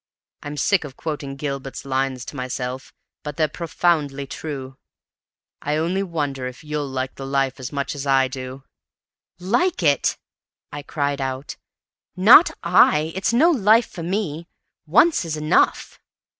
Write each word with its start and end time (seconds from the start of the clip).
I'm 0.41 0.57
sick 0.57 0.83
of 0.83 0.97
quoting 0.97 1.35
Gilbert's 1.35 1.85
lines 1.85 2.25
to 2.25 2.35
myself, 2.35 2.91
but 3.21 3.37
they're 3.37 3.47
profoundly 3.47 4.25
true. 4.25 4.77
I 5.61 5.77
only 5.77 6.01
wonder 6.01 6.47
if 6.47 6.63
you'll 6.63 6.87
like 6.87 7.13
the 7.17 7.25
life 7.27 7.59
as 7.59 7.71
much 7.71 7.93
as 7.93 8.07
I 8.07 8.27
do!" 8.27 8.63
"Like 9.37 9.83
it?" 9.83 10.17
I 10.71 10.81
cried 10.81 11.21
out. 11.21 11.55
"Not 12.15 12.49
I! 12.63 13.11
It's 13.13 13.31
no 13.31 13.51
life 13.51 13.87
for 13.91 14.01
me. 14.01 14.47
Once 14.87 15.23
is 15.23 15.37
enough!" 15.37 15.99